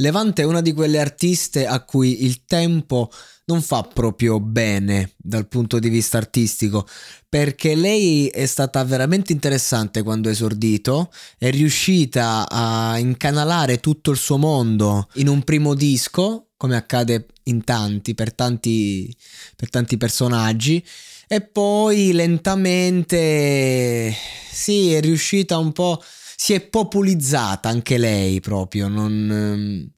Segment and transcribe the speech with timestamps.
[0.00, 3.10] Levante è una di quelle artiste a cui il tempo
[3.46, 6.86] non fa proprio bene dal punto di vista artistico,
[7.28, 14.18] perché lei è stata veramente interessante quando ha esordito, è riuscita a incanalare tutto il
[14.18, 19.12] suo mondo in un primo disco, come accade in tanti, per tanti,
[19.56, 20.84] per tanti personaggi,
[21.26, 24.14] e poi lentamente
[24.48, 26.00] sì, è riuscita un po'
[26.40, 29.90] si è populizzata anche lei proprio, non, ehm,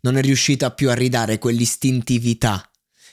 [0.00, 2.66] non è riuscita più a ridare quell'istintività,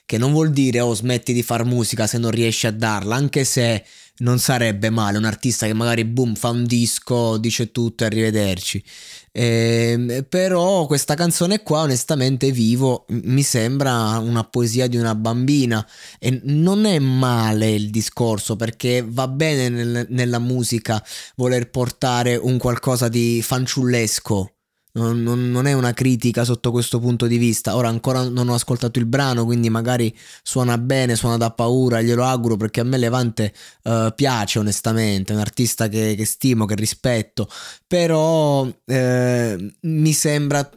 [0.05, 3.43] che non vuol dire oh smetti di far musica se non riesci a darla, anche
[3.43, 3.83] se
[4.21, 5.17] non sarebbe male.
[5.17, 8.83] Un artista che magari boom fa un disco, dice tutto arrivederci.
[9.31, 15.85] Eh, però questa canzone qua onestamente vivo mi sembra una poesia di una bambina.
[16.19, 21.03] E non è male il discorso perché va bene nel, nella musica
[21.35, 24.55] voler portare un qualcosa di fanciullesco
[24.93, 27.75] non, non, non, è una critica sotto questo punto di vista.
[27.75, 32.23] Ora ancora non ho ascoltato il brano, quindi magari suona bene, suona da paura, glielo
[32.23, 33.53] auguro perché a me Levante
[33.83, 37.47] uh, piace onestamente, è un artista che, che, stimo, che rispetto,
[37.87, 40.69] però eh, mi sembra...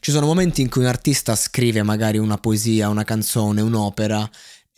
[0.00, 4.28] Ci sono momenti in cui un artista scrive magari una poesia, una canzone, un'opera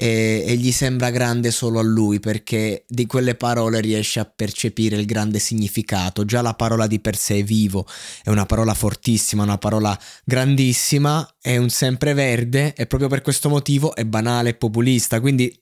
[0.02, 4.96] e, e, gli sembra grande solo a lui perché di quelle parole riesce a percepire
[4.96, 6.24] il grande significato.
[6.24, 7.86] Già la parola di per sé è vivo,
[8.22, 13.94] è una parola fortissima, una parola grandissima, è un sempreverde e proprio per questo motivo
[13.94, 15.54] è banale e populista, quindi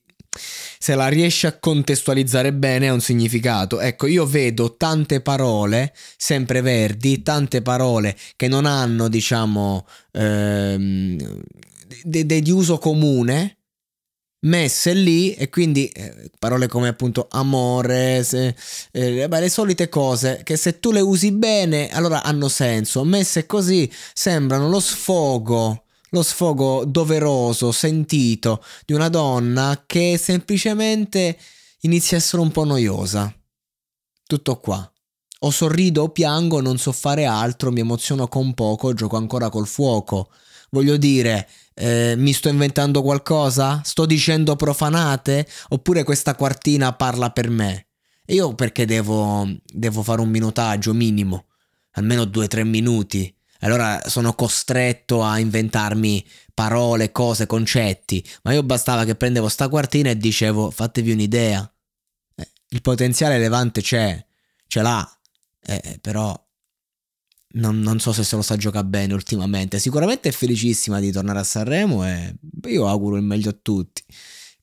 [0.79, 3.81] se la riesce a contestualizzare bene ha un significato.
[3.81, 11.17] Ecco, io vedo tante parole sempreverdi, tante parole che non hanno, diciamo, ehm,
[12.05, 13.58] di de- de- uso comune
[14.41, 18.55] messe lì e quindi eh, parole come appunto amore, se,
[18.91, 23.45] eh, beh, le solite cose che se tu le usi bene allora hanno senso, messe
[23.45, 31.37] così sembrano lo sfogo, lo sfogo doveroso, sentito di una donna che semplicemente
[31.81, 33.33] inizia a essere un po' noiosa.
[34.25, 34.91] Tutto qua.
[35.41, 39.67] O sorrido o piango, non so fare altro, mi emoziono con poco, gioco ancora col
[39.67, 40.29] fuoco.
[40.71, 43.81] Voglio dire, eh, mi sto inventando qualcosa?
[43.83, 45.47] Sto dicendo profanate?
[45.69, 47.87] Oppure questa quartina parla per me?
[48.25, 51.45] E io perché devo, devo fare un minutaggio minimo?
[51.93, 53.33] Almeno due o tre minuti.
[53.61, 58.25] Allora sono costretto a inventarmi parole, cose, concetti.
[58.43, 61.69] Ma io bastava che prendevo sta quartina e dicevo fatevi un'idea.
[62.35, 64.23] Eh, il potenziale levante c'è,
[64.67, 65.19] ce l'ha.
[65.61, 66.39] Eh, però
[67.53, 69.79] non, non, so se se lo sa giocare bene ultimamente.
[69.79, 72.35] Sicuramente è felicissima di tornare a Sanremo e
[72.67, 74.03] io auguro il meglio a tutti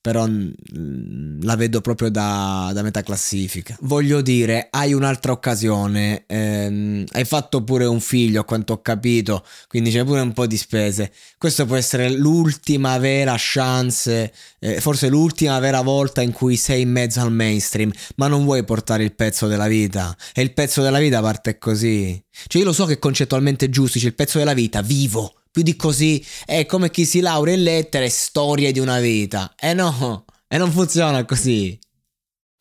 [0.07, 3.77] però mm, la vedo proprio da, da, metà classifica.
[3.81, 9.45] Voglio dire, hai un'altra occasione, ehm, hai fatto pure un figlio a quanto ho capito,
[9.67, 11.11] quindi c'è pure un po' di spese.
[11.37, 16.93] Questa può essere l'ultima vera chance, eh, forse l'ultima vera volta in cui sei in
[16.93, 20.17] mezzo al mainstream, ma non vuoi portare il pezzo della vita.
[20.33, 22.23] E il pezzo della vita parte così.
[22.47, 25.75] Cioè io lo so che concettualmente giusti, c'è il pezzo della vita, vivo più di
[25.75, 29.55] così è come chi si laurea in lettere, storie di una vita.
[29.59, 31.79] Eh no, e non funziona così.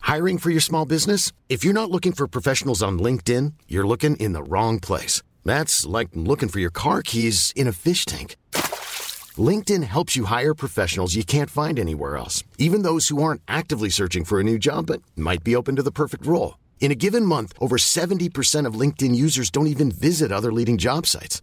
[0.06, 1.30] Hiring for your small business?
[1.46, 5.22] If you're not looking for professionals on LinkedIn, you're looking in the wrong place.
[5.44, 8.36] That's like looking for your car keys in a fish tank.
[9.36, 13.90] LinkedIn helps you hire professionals you can't find anywhere else, even those who aren't actively
[13.90, 16.56] searching for a new job but might be open to the perfect role.
[16.80, 21.06] In a given month, over 70% of LinkedIn users don't even visit other leading job
[21.06, 21.42] sites.